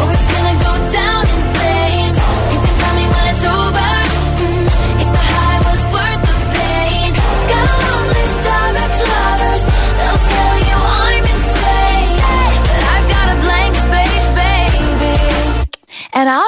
or 0.00 0.06
it's 0.14 0.28
gonna 0.34 0.56
go 0.66 0.72
down 0.98 1.22
in 1.34 1.40
flames. 1.54 2.18
You 2.52 2.58
can 2.64 2.74
tell 2.80 2.94
me 2.98 3.04
when 3.14 3.24
it's 3.32 3.44
over. 3.58 3.90
mm, 4.38 4.66
if 5.02 5.08
the 5.16 5.24
high 5.34 5.60
was 5.66 5.82
worth 5.94 6.22
the 6.30 6.36
pain. 6.54 7.10
Got 7.50 7.66
a 7.66 7.78
long 7.82 8.06
list 8.14 8.44
of 8.54 8.70
ex-lovers. 8.84 9.62
They'll 9.98 10.22
tell 10.30 10.54
you 10.68 10.78
I'm 11.02 11.24
insane, 11.34 12.14
but 12.70 12.82
I've 12.94 13.06
got 13.14 13.26
a 13.34 13.36
blank 13.44 13.72
space, 13.86 14.26
baby 14.38 15.16
and 16.14 16.28
I'll 16.28 16.47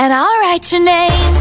And 0.00 0.14
I'll 0.14 0.40
write 0.40 0.72
your 0.72 0.82
name. 0.82 1.39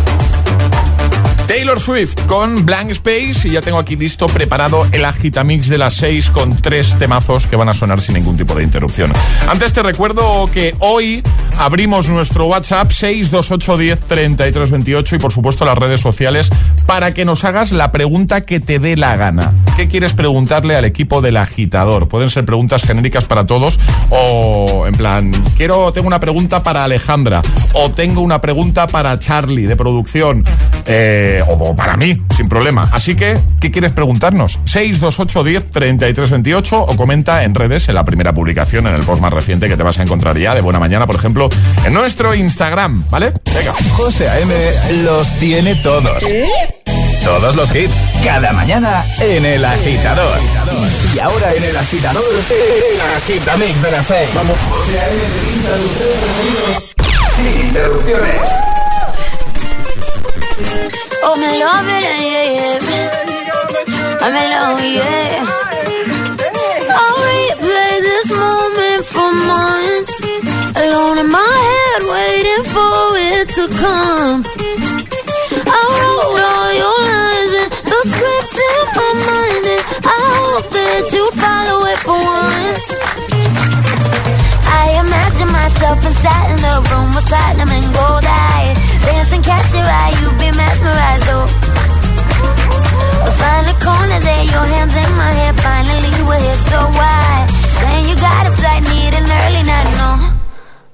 Taylor 1.69 1.85
Swift 1.85 2.25
con 2.25 2.65
Blank 2.65 2.89
Space 2.89 3.47
y 3.47 3.51
ya 3.51 3.61
tengo 3.61 3.77
aquí 3.77 3.95
listo 3.95 4.25
preparado 4.25 4.87
el 4.91 5.05
agitamix 5.05 5.69
de 5.69 5.77
las 5.77 5.93
6 5.93 6.31
con 6.31 6.57
tres 6.57 6.97
temazos 6.97 7.45
que 7.45 7.55
van 7.55 7.69
a 7.69 7.75
sonar 7.75 8.01
sin 8.01 8.15
ningún 8.15 8.35
tipo 8.35 8.55
de 8.55 8.63
interrupción. 8.63 9.13
Antes 9.47 9.73
te 9.73 9.83
recuerdo 9.83 10.49
que 10.51 10.73
hoy 10.79 11.21
abrimos 11.59 12.09
nuestro 12.09 12.47
WhatsApp 12.47 12.89
628103328 12.89 15.17
y 15.17 15.19
por 15.19 15.31
supuesto 15.31 15.63
las 15.63 15.77
redes 15.77 16.01
sociales 16.01 16.49
para 16.87 17.13
que 17.13 17.23
nos 17.23 17.43
hagas 17.43 17.71
la 17.71 17.91
pregunta 17.91 18.41
que 18.41 18.59
te 18.59 18.79
dé 18.79 18.97
la 18.97 19.15
gana. 19.15 19.53
¿Qué 19.77 19.87
quieres 19.87 20.13
preguntarle 20.13 20.75
al 20.75 20.85
equipo 20.85 21.21
del 21.21 21.37
agitador? 21.37 22.07
Pueden 22.07 22.31
ser 22.31 22.45
preguntas 22.45 22.81
genéricas 22.81 23.25
para 23.25 23.45
todos 23.45 23.79
o 24.09 24.87
en 24.87 24.95
plan, 24.95 25.31
quiero 25.55 25.93
tengo 25.93 26.07
una 26.07 26.19
pregunta 26.19 26.63
para 26.63 26.83
Alejandra 26.83 27.43
o 27.73 27.91
tengo 27.91 28.21
una 28.21 28.41
pregunta 28.41 28.87
para 28.87 29.19
Charlie 29.19 29.67
de 29.67 29.75
producción. 29.75 30.43
Eh, 30.91 31.43
o 31.47 31.55
para 31.75 31.97
mí, 31.97 32.21
sin 32.35 32.47
problema. 32.47 32.89
Así 32.91 33.15
que, 33.15 33.39
¿qué 33.59 33.71
quieres 33.71 33.91
preguntarnos? 33.91 34.59
628 34.65 35.43
10 35.43 35.71
33 35.71 36.31
28 36.31 36.81
o 36.81 36.95
comenta 36.95 37.43
en 37.43 37.53
redes 37.53 37.89
en 37.89 37.95
la 37.95 38.05
primera 38.05 38.33
publicación, 38.33 38.87
en 38.87 38.95
el 38.95 39.03
post 39.03 39.21
más 39.21 39.33
reciente 39.33 39.67
que 39.67 39.77
te 39.77 39.83
vas 39.83 39.99
a 39.99 40.03
encontrar 40.03 40.37
ya 40.37 40.55
de 40.55 40.61
buena 40.61 40.79
mañana, 40.79 41.05
por 41.05 41.15
ejemplo, 41.15 41.49
en 41.85 41.93
nuestro 41.93 42.33
Instagram, 42.33 43.05
¿vale? 43.09 43.33
Venga. 43.53 43.73
José 43.91 44.29
A.M. 44.29 44.53
los 45.03 45.33
tiene 45.39 45.75
todos. 45.75 46.23
Todos 47.23 47.55
los 47.55 47.75
hits, 47.75 47.93
cada 48.23 48.53
mañana 48.53 49.05
en 49.19 49.45
El 49.45 49.63
Agitador. 49.63 50.39
Y 51.13 51.19
ahora 51.19 51.53
en 51.53 51.63
El 51.63 51.77
Agitador, 51.77 52.23
el 52.23 53.01
Agitamix 53.17 53.81
de 53.81 53.91
las 53.91 54.05
6. 54.05 54.29
Vamos. 54.33 54.55
José 54.69 54.99
A.M. 54.99 55.21
te 55.21 55.39
pincha 55.51 55.75
los 55.75 55.91
tres 55.91 56.15
sonidos 56.15 56.95
sin 57.35 57.67
interrupciones. 57.67 58.68
Oh, 61.21 61.35
me 61.37 61.51
love 61.63 61.87
it, 61.95 62.03
yeah, 62.07 62.21
yeah. 62.57 62.79
Oh, 62.81 64.25
I'm 64.25 64.35
in 64.35 64.47
love, 64.55 64.81
yeah. 64.81 65.45
I'll 66.99 67.19
replay 67.29 67.93
this 68.09 68.27
moment 68.31 69.03
for 69.13 69.29
months. 69.51 70.15
Alone 70.75 71.17
in 71.23 71.29
my 71.29 71.55
head, 71.69 72.01
waiting 72.15 72.63
for 72.73 72.97
it 73.17 73.47
to 73.57 73.63
come. 73.83 74.39
I 75.67 75.81
wrote 75.99 76.41
all 76.53 76.71
your 76.81 76.99
lines 77.13 77.53
and 77.61 77.69
the 77.91 77.99
scripts 78.09 78.57
in 78.69 78.83
my 78.99 79.11
mind, 79.29 79.65
and 79.75 79.83
I 80.07 80.19
hope 80.39 80.67
that 80.73 81.03
you 81.13 81.25
follow 81.43 81.79
it 81.91 81.99
for 82.07 82.17
once. 82.17 82.87
I 84.81 84.83
imagine 85.03 85.51
myself 85.51 85.99
inside 86.05 86.49
in 86.55 86.59
the 86.65 86.75
room 86.89 87.09
with 87.13 87.25
platinum 87.27 87.69
and 87.69 87.87
gold 87.93 88.25
eyes. 88.25 88.88
Dancing, 89.05 89.43
catch 89.43 89.73
your 89.73 89.85
eye, 89.85 90.13
you 90.21 90.29
be 90.41 90.49
mesmerized, 90.57 91.29
oh. 91.35 91.45
We'll 93.23 93.35
find 93.41 93.65
a 93.67 93.75
corner 93.83 94.19
there, 94.19 94.43
your 94.43 94.65
hands 94.73 94.95
in 94.95 95.11
my 95.15 95.31
hair. 95.39 95.53
Finally, 95.53 96.11
we're 96.27 96.39
here, 96.39 96.61
so 96.71 96.79
why? 96.97 97.47
Saying 97.79 98.05
you 98.09 98.15
got 98.15 98.47
a 98.47 98.51
flight, 98.59 98.83
need 98.91 99.13
an 99.19 99.27
early 99.41 99.63
night, 99.63 99.89
no. 99.99 100.09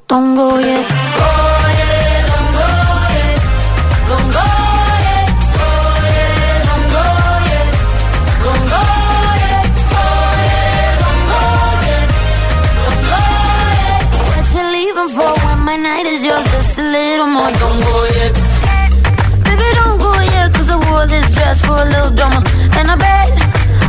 Don't 0.07 0.35
go 0.35 0.57
yet. 0.59 0.85
Go 1.17 1.29
yet, 1.79 1.84
More. 17.25 17.49
Don't 17.57 17.81
go 17.81 18.05
yet. 18.13 18.33
Baby, 19.43 19.67
don't 19.73 19.97
go 19.97 20.13
yet, 20.29 20.53
cause 20.53 20.69
I 20.69 20.77
wore 20.77 21.07
this 21.07 21.25
dress 21.33 21.59
for 21.59 21.73
a 21.73 21.85
little 21.85 22.11
drama. 22.11 22.37
And 22.77 22.85
I 22.85 22.95
bet, 22.95 23.33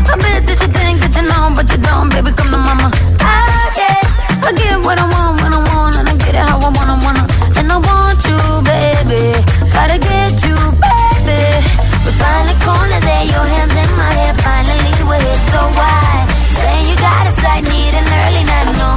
I 0.09 0.17
bet 0.17 0.41
that 0.49 0.57
you 0.57 0.69
think 0.73 1.05
that 1.05 1.13
you 1.13 1.29
know, 1.29 1.53
but 1.55 1.69
you 1.69 1.77
don't, 1.77 2.09
baby, 2.09 2.33
come 2.33 2.49
to 2.49 2.57
mama. 2.57 2.89
I 3.21 3.69
get, 3.77 4.01
I 4.41 4.51
get 4.57 4.81
what 4.81 4.97
I 4.97 5.05
want 5.05 5.37
when 5.45 5.53
I 5.53 5.61
want, 5.69 5.97
and 6.01 6.09
I 6.09 6.17
get 6.17 6.33
it 6.33 6.41
how 6.49 6.65
I 6.65 6.71
wanna, 6.73 6.97
wanna. 7.05 7.25
And 7.61 7.69
I 7.69 7.77
want 7.77 8.19
you, 8.25 8.41
baby, 8.65 9.37
gotta 9.69 10.01
get 10.01 10.41
you, 10.41 10.57
baby. 10.81 11.61
We 12.09 12.11
find 12.17 12.49
a 12.49 12.57
corner 12.65 13.01
there, 13.05 13.25
your 13.29 13.45
hands 13.53 13.77
in 13.77 13.91
my 14.01 14.11
hair, 14.17 14.33
finally 14.41 14.97
we're 15.05 15.21
here, 15.21 15.43
so 15.53 15.61
why? 15.77 16.25
Saying 16.57 16.89
you 16.89 16.97
got 16.97 17.29
a 17.29 17.33
flight, 17.37 17.69
need 17.69 17.93
an 18.01 18.07
early 18.25 18.45
night, 18.49 18.69
no. 18.81 18.91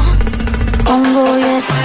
Don't 0.87 1.03
go 1.11 1.27
yet. 1.35 1.78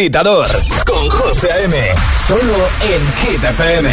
Agitador 0.00 0.48
con 0.86 1.10
José 1.10 1.52
A.M. 1.52 1.76
Solo 2.26 2.68
en 2.80 3.02
Hit 3.20 3.44
FM. 3.44 3.88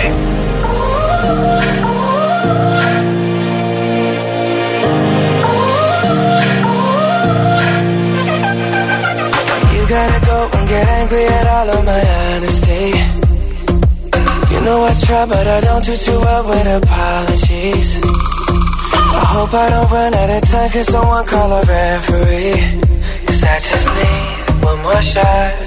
You 9.73 9.87
gotta 9.89 10.25
go 10.25 10.49
and 10.57 10.69
get 10.69 10.87
angry 10.87 11.25
at 11.25 11.47
all 11.47 11.69
of 11.71 11.83
my 11.83 12.03
honesty. 12.23 12.87
You 14.53 14.61
know 14.61 14.85
I 14.85 14.93
try, 15.03 15.25
but 15.25 15.45
I 15.45 15.59
don't 15.59 15.83
do 15.83 15.97
too 15.97 16.19
well 16.21 16.43
with 16.47 16.83
apologies. 16.83 17.99
I 18.03 19.25
hope 19.35 19.53
I 19.53 19.69
don't 19.71 19.91
run 19.91 20.13
out 20.13 20.29
of 20.29 20.49
time, 20.49 20.69
cause 20.71 20.87
someone 20.87 21.25
call 21.25 21.51
a 21.51 21.61
referee. 21.65 22.79
Cause 23.25 23.43
I 23.43 23.59
just 23.59 23.87
need 23.97 24.63
one 24.63 24.81
more 24.83 25.01
shot, 25.01 25.66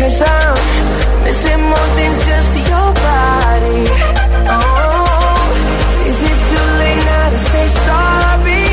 Cause 0.00 0.22
I'm 0.22 0.54
missing 1.24 1.60
more 1.60 1.90
than 1.98 2.12
just 2.26 2.52
your 2.70 2.88
body. 3.04 3.82
Oh, 4.48 5.44
is 6.08 6.22
it 6.30 6.38
too 6.48 6.66
late 6.80 7.04
now 7.04 7.28
to 7.28 7.38
say 7.50 7.66
sorry? 7.84 8.64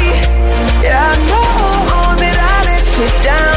Yeah, 0.85 1.11
I 1.11 1.17
know 1.27 2.15
that 2.21 2.37
I 2.39 2.57
let 2.69 2.85
you 2.97 3.23
down. 3.23 3.56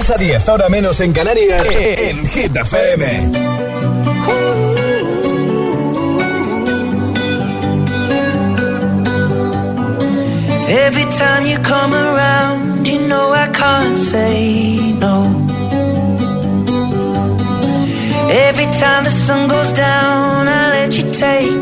6 0.00 0.10
a 0.10 0.16
10, 0.16 0.48
ahora 0.48 0.68
menos 0.70 0.98
en 1.00 1.12
Canarias, 1.12 1.66
en 1.76 2.26
Hit 2.26 2.56
FM. 2.56 3.32
Every 10.86 11.04
time 11.04 11.46
you 11.46 11.58
come 11.58 11.92
around, 11.92 12.86
you 12.86 12.98
know 13.08 13.32
I 13.34 13.48
can't 13.48 13.98
say 13.98 14.94
no. 14.98 15.26
Every 18.48 18.68
time 18.80 19.04
the 19.04 19.10
sun 19.10 19.48
goes 19.48 19.72
down, 19.74 20.48
I 20.48 20.70
let 20.70 20.96
you 20.96 21.12
take 21.12 21.59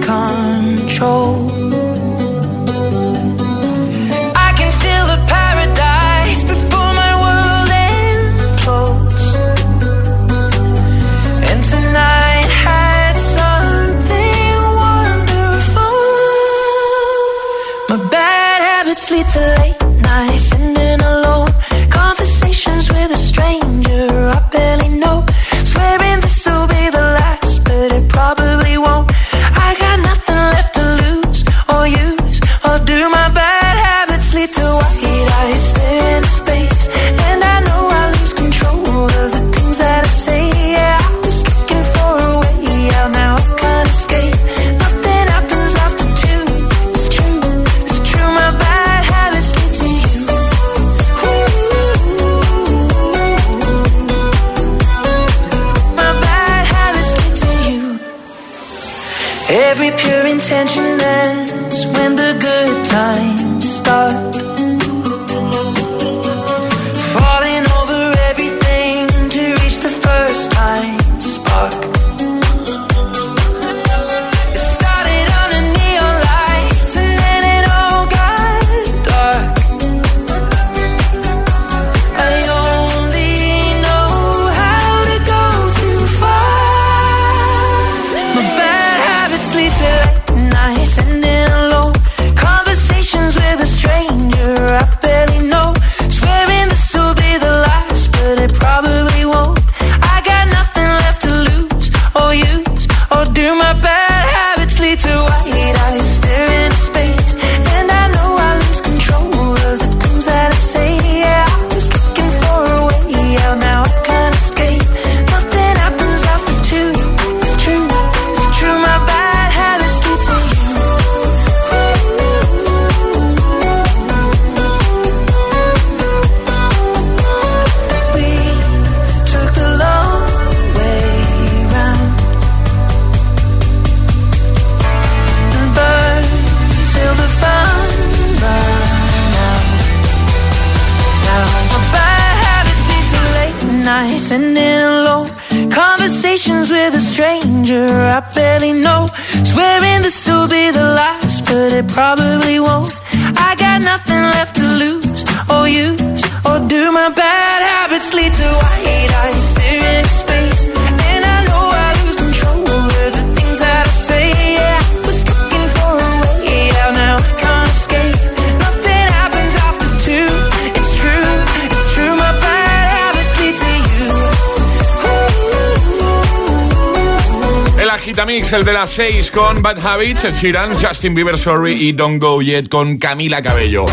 El 178.19 178.23
Agitamix, 178.23 178.53
el 178.53 178.65
de 178.65 178.73
las 178.73 178.91
6 178.91 179.31
con 179.31 179.63
Bad 179.63 179.79
Habits, 179.87 180.25
Ed 180.25 180.35
Sheeran, 180.35 180.75
Justin 180.75 181.15
Bieber 181.15 181.39
Sorry 181.39 181.89
y 181.89 181.93
Don't 181.93 182.21
Go 182.21 182.43
Yet 182.43 182.69
con 182.69 182.99
Camila 182.99 183.41
Cabello. 183.41 183.87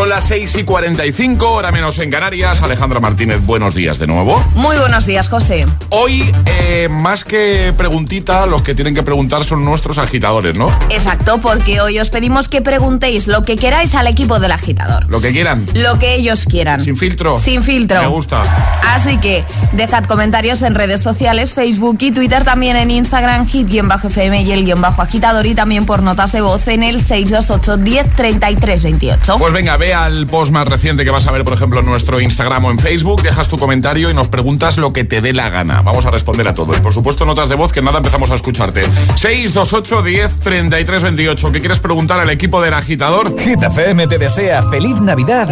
Son 0.00 0.08
las 0.08 0.24
6 0.28 0.56
y 0.56 0.64
45, 0.64 1.46
hora 1.50 1.72
menos 1.72 1.98
en 1.98 2.10
Canarias. 2.10 2.62
Alejandra 2.62 3.00
Martínez, 3.00 3.42
buenos 3.42 3.74
días 3.74 3.98
de 3.98 4.06
nuevo. 4.06 4.42
Muy 4.54 4.78
buenos 4.78 5.04
días, 5.04 5.28
José. 5.28 5.66
Hoy, 5.90 6.24
eh, 6.46 6.88
más 6.90 7.22
que 7.22 7.74
preguntita, 7.76 8.46
los 8.46 8.62
que 8.62 8.74
tienen 8.74 8.94
que 8.94 9.02
preguntar 9.02 9.44
son 9.44 9.62
nuestros 9.62 9.98
agitadores, 9.98 10.56
¿no? 10.56 10.74
Exacto, 10.88 11.38
porque 11.42 11.82
hoy 11.82 11.98
os 11.98 12.08
pedimos 12.08 12.48
que 12.48 12.62
preguntéis 12.62 13.26
lo 13.26 13.44
que 13.44 13.56
queráis 13.56 13.94
al 13.94 14.06
equipo 14.06 14.40
del 14.40 14.52
agitador. 14.52 15.04
Lo 15.10 15.20
que 15.20 15.32
quieran. 15.32 15.66
Lo 15.74 15.98
que 15.98 16.14
ellos 16.14 16.46
quieran. 16.46 16.80
Sin 16.80 16.96
filtro. 16.96 17.36
Sin 17.36 17.62
filtro. 17.62 18.00
Me 18.00 18.06
gusta. 18.06 18.42
Así 18.88 19.18
que 19.18 19.44
dejad 19.72 20.04
comentarios 20.04 20.62
en 20.62 20.76
redes 20.76 21.02
sociales, 21.02 21.52
Facebook 21.52 21.98
y 22.00 22.10
Twitter, 22.10 22.42
también 22.44 22.76
en 22.76 22.90
Instagram, 22.90 23.46
hit-fm 23.46 24.40
y 24.40 24.52
el 24.52 24.64
guion 24.64 24.80
bajo 24.80 25.02
agitador 25.02 25.44
y 25.44 25.54
también 25.54 25.84
por 25.84 26.02
notas 26.02 26.32
de 26.32 26.40
voz 26.40 26.66
en 26.68 26.84
el 26.84 27.06
628 27.06 27.76
10 27.76 28.16
33 28.16 28.82
28. 28.82 29.36
Pues 29.36 29.52
venga, 29.52 29.76
ve 29.76 29.89
al 29.94 30.26
post 30.26 30.52
más 30.52 30.66
reciente 30.68 31.04
que 31.04 31.10
vas 31.10 31.26
a 31.26 31.32
ver, 31.32 31.44
por 31.44 31.54
ejemplo, 31.54 31.80
en 31.80 31.86
nuestro 31.86 32.20
Instagram 32.20 32.64
o 32.64 32.70
en 32.70 32.78
Facebook, 32.78 33.22
dejas 33.22 33.48
tu 33.48 33.58
comentario 33.58 34.10
y 34.10 34.14
nos 34.14 34.28
preguntas 34.28 34.78
lo 34.78 34.92
que 34.92 35.04
te 35.04 35.20
dé 35.20 35.32
la 35.32 35.50
gana. 35.50 35.82
Vamos 35.82 36.06
a 36.06 36.10
responder 36.10 36.46
a 36.48 36.54
todo. 36.54 36.76
Y 36.76 36.80
por 36.80 36.92
supuesto, 36.92 37.24
notas 37.24 37.48
de 37.48 37.54
voz 37.54 37.72
que 37.72 37.82
nada 37.82 37.98
empezamos 37.98 38.30
a 38.30 38.34
escucharte. 38.34 38.82
628 39.16 40.02
10 40.02 40.40
33 40.40 41.02
28. 41.02 41.52
¿Qué 41.52 41.60
quieres 41.60 41.80
preguntar 41.80 42.20
al 42.20 42.30
equipo 42.30 42.60
del 42.62 42.74
agitador? 42.74 43.38
Hit 43.38 43.62
FM 43.62 44.06
te 44.06 44.18
desea 44.18 44.62
feliz 44.70 44.96
Navidad 45.00 45.48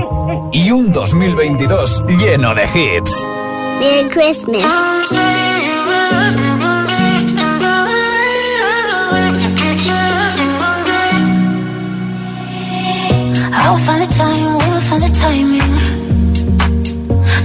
y 0.53 0.71
un 0.71 0.93
2022 0.93 2.05
lleno 2.19 2.55
de 2.55 2.65
hits. 2.65 3.25
Merry 3.81 4.09
Christmas. 4.09 4.65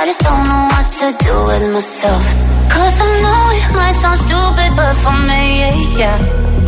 I 0.00 0.06
just 0.06 0.20
don't 0.20 0.44
know 0.44 0.64
what 0.74 0.86
to 1.00 1.06
do 1.26 1.34
with 1.48 1.72
myself. 1.72 2.22
Cause 2.70 2.96
I 3.02 3.08
know 3.24 3.42
it 3.58 3.68
might 3.74 3.96
sound 3.98 4.20
stupid, 4.26 4.70
but 4.78 4.94
for 5.02 5.16
me, 5.26 5.98
yeah. 5.98 6.18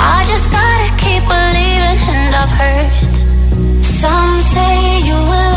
I 0.00 0.18
just 0.26 0.46
gotta 0.50 0.90
keep 1.02 1.22
believing, 1.30 1.98
and 2.10 2.34
I've 2.42 2.54
heard 2.60 2.90
some 3.86 4.32
say 4.54 4.74
you 5.08 5.14
will 5.14 5.49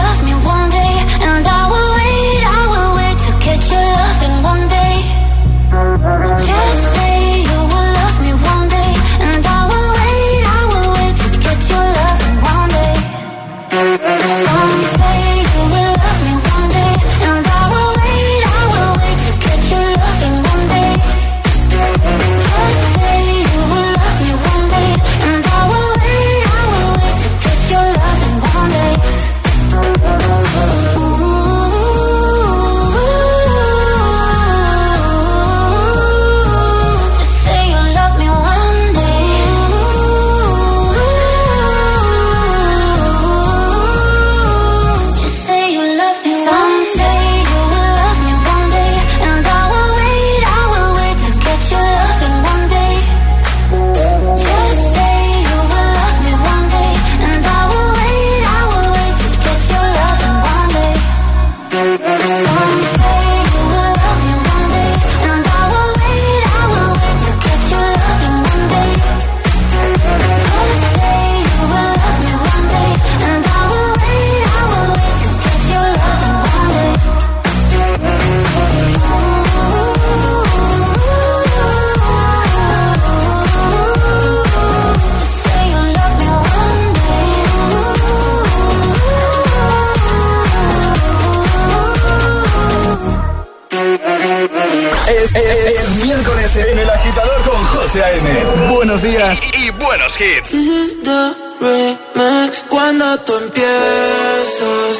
Buenos 98.93 99.11
días 99.11 99.41
y, 99.57 99.71
buenos 99.71 100.13
hits. 100.21 100.51
This 100.51 100.67
is 100.67 101.03
the 101.03 101.33
remix 101.59 102.63
cuando 102.69 103.17
tú 103.21 103.33
empiezas. 103.37 104.97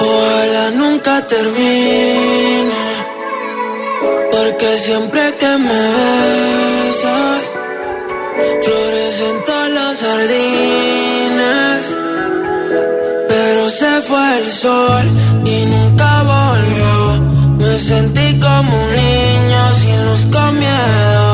Ojalá 0.00 0.70
nunca 0.70 1.26
termine. 1.26 2.84
Porque 4.32 4.78
siempre 4.78 5.34
que 5.38 5.58
me 5.58 5.82
besas, 6.88 7.42
florecen 8.64 9.44
todos 9.44 9.68
los 9.68 10.00
jardines. 10.00 11.82
Pero 13.28 13.54
pero 13.54 13.68
se 13.68 14.02
fue 14.08 14.38
el 14.38 14.46
sol 14.50 15.04
y 15.44 15.66
nunca 15.66 16.22
volvió. 16.22 17.20
Me 17.58 17.78
sentí 17.78 18.40
como 18.40 18.72
un 18.84 18.90
niño 18.96 19.62
sin 19.80 20.04
luz 20.06 20.26
con 20.32 20.58
miedo. 20.58 21.33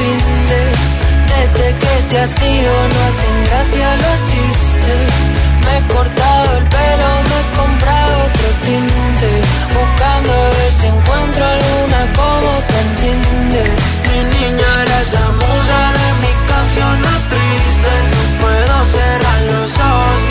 Desde 1.53 1.77
que 1.77 1.93
te 2.09 2.19
has 2.19 2.41
ido 2.41 2.73
no 2.87 2.99
hacen 3.07 3.43
gracia 3.45 3.95
los 3.95 4.17
chistes. 4.29 5.07
Me 5.65 5.77
he 5.77 5.81
cortado 5.93 6.57
el 6.57 6.65
pelo, 6.65 7.09
me 7.29 7.37
he 7.39 7.57
comprado 7.59 8.23
otro 8.25 8.47
tinte. 8.65 9.31
Buscando 9.75 10.31
a 10.31 10.49
ver 10.49 10.71
si 10.79 10.87
encuentro 10.87 11.45
alguna 11.45 12.01
como 12.19 12.51
te 12.69 12.77
entiende. 12.87 13.63
Mi 14.07 14.19
niña 14.35 14.69
eres 14.83 15.13
la 15.13 15.27
musa 15.41 15.79
de 15.97 16.07
mis 16.23 16.37
canciones 16.51 17.17
tristes. 17.31 18.01
No 18.13 18.23
puedo 18.41 18.85
cerrar 18.95 19.41
los 19.51 19.71
ojos 19.77 20.30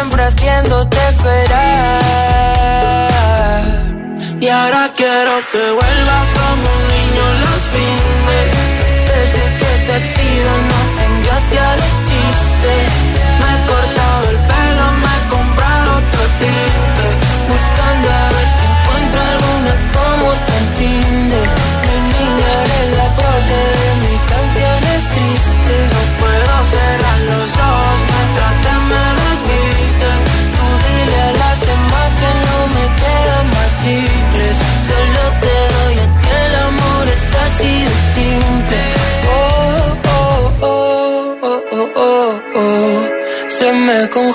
siempre 0.00 0.22
haciéndote 0.24 0.96
esperar. 1.10 2.00
Y 4.40 4.48
ahora 4.48 4.90
quiero 4.96 5.32
que 5.52 5.62
vuelvas 5.78 6.26
como 6.38 6.64
un 6.76 6.82
niño 6.94 7.24
los 7.44 7.62
fines. 7.72 8.48
Desde 9.10 9.42
que 9.58 9.70
te 9.84 9.92
has 9.98 10.08
ido 10.32 10.50
no 10.68 10.74
hacen 10.82 11.12
gracia 11.24 11.64
los 11.80 11.94
chistes. 12.08 12.86
Me 13.40 13.48
he 13.52 13.58
cortado 13.70 14.22
el 14.32 14.38
pelo, 14.50 14.86
me 15.02 15.12
he 15.16 15.20
comprado 15.36 15.88
otro 16.00 16.22
tinte. 16.40 17.06
Buscando 17.52 18.06
a 18.08 18.26
ver 18.34 18.48
si 18.56 18.64
encuentro 18.72 19.18
alguna 19.34 19.72
como 19.96 20.26
entiende. 20.32 20.90
Mi 20.90 20.99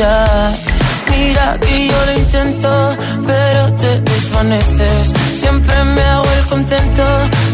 Mira 0.00 1.58
que 1.60 1.88
yo 1.88 2.06
lo 2.06 2.12
intento, 2.18 2.96
pero 3.26 3.74
te 3.74 4.00
desvaneces. 4.00 5.12
Siempre 5.34 5.74
me 5.84 6.00
hago 6.00 6.24
el 6.38 6.46
contento, 6.46 7.04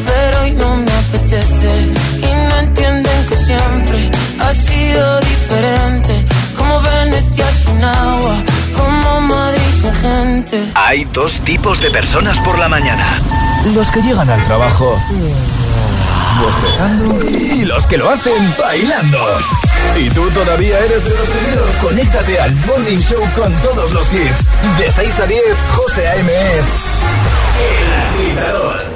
pero 0.06 0.42
hoy 0.42 0.52
no 0.52 0.76
me 0.76 0.92
apetece. 0.92 1.72
Y 2.18 2.48
no 2.48 2.58
entienden 2.60 3.26
que 3.26 3.34
siempre 3.34 4.10
ha 4.38 4.52
sido 4.52 5.20
diferente. 5.20 6.24
Como 6.56 6.80
Venecia 6.82 7.46
sin 7.64 7.82
agua, 7.82 8.36
como 8.76 9.20
Madrid 9.22 9.72
sin 9.80 9.92
gente. 9.94 10.64
Hay 10.76 11.04
dos 11.06 11.40
tipos 11.40 11.80
de 11.80 11.90
personas 11.90 12.38
por 12.38 12.56
la 12.60 12.68
mañana. 12.68 13.20
Los 13.74 13.90
que 13.90 14.02
llegan 14.02 14.30
al 14.30 14.44
trabajo 14.44 15.00
bostezando 16.40 17.26
y 17.28 17.64
los 17.64 17.86
que 17.86 17.96
lo 17.96 18.10
hacen 18.10 18.54
bailando. 18.58 19.18
Y 19.98 20.10
tú 20.10 20.28
todavía 20.30 20.78
eres 20.80 21.04
de 21.04 21.10
los 21.10 21.28
primeros. 21.28 21.70
Conéctate 21.82 22.40
al 22.40 22.54
Morning 22.66 22.98
Show 22.98 23.22
con 23.34 23.52
todos 23.62 23.92
los 23.92 24.12
hits. 24.12 24.46
De 24.78 24.90
6 24.90 25.20
a 25.20 25.26
10, 25.26 25.42
José 25.74 26.08
A.M. 26.08 26.32
El 27.58 28.28
agitador. 28.32 28.95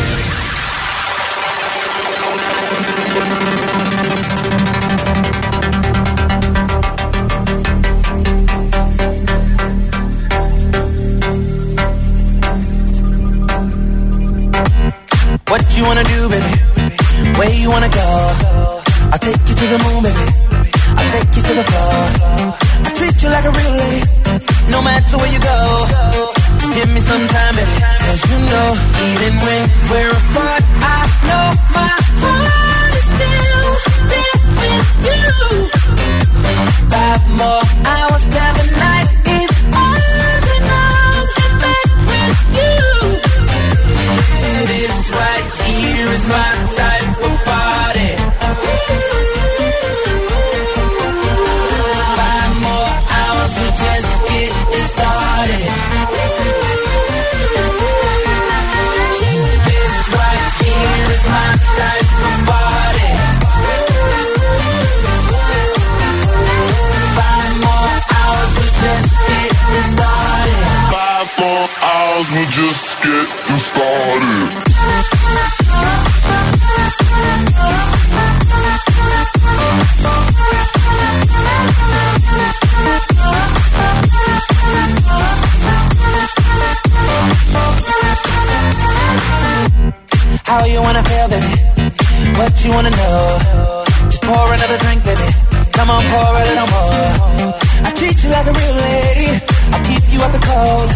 treat 98.21 98.29
you 98.29 98.35
like 98.35 98.47
a 98.47 98.53
real 98.53 98.75
lady. 98.75 99.29
I'll 99.73 99.85
keep 99.85 100.03
you 100.13 100.21
out 100.21 100.31
the 100.31 100.43
cold. 100.45 100.89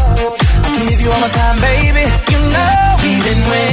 I'll 0.63 0.89
give 0.89 1.01
you 1.01 1.09
all 1.11 1.19
my 1.19 1.29
time, 1.29 1.57
baby. 1.57 2.05
You 2.29 2.39
know, 2.53 2.97
even 3.01 3.37
when 3.49 3.64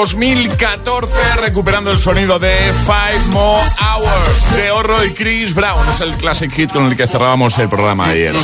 2014, 0.00 1.12
recuperando 1.42 1.90
el 1.90 1.98
sonido 1.98 2.38
de 2.38 2.72
Five 2.86 3.28
More 3.32 3.68
Hours 3.78 4.56
de 4.56 4.70
Horro 4.70 5.04
y 5.04 5.10
Chris 5.10 5.54
Brown. 5.54 5.86
Es 5.90 6.00
el 6.00 6.14
classic 6.14 6.50
hit 6.52 6.72
con 6.72 6.86
el 6.86 6.96
que 6.96 7.06
cerrábamos 7.06 7.58
el 7.58 7.68
programa 7.68 8.06
ayer. 8.06 8.34